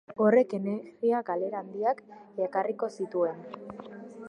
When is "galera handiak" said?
1.27-2.01